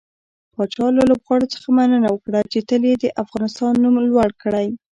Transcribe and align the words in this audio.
پاچا 0.53 0.85
له 0.97 1.03
لوبغاړو 1.09 1.51
څخه 1.53 1.67
مننه 1.77 2.07
وکړه 2.11 2.39
چې 2.51 2.59
تل 2.69 2.81
يې 2.89 2.95
د 3.03 3.05
افغانستان 3.23 3.73
نوم 3.83 3.95
لوړ 4.09 4.29
کړى. 4.41 4.67